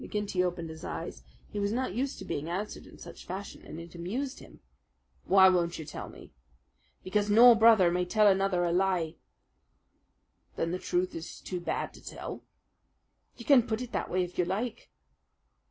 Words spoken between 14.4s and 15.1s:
like."